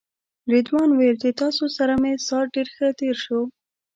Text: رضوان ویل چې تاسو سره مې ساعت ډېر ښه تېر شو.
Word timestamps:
رضوان 0.51 0.89
ویل 0.93 1.15
چې 1.23 1.29
تاسو 1.41 1.63
سره 1.77 1.93
مې 2.01 2.11
ساعت 2.27 2.47
ډېر 2.55 2.67
ښه 2.75 2.87
تېر 2.99 3.15
شو. 3.23 3.39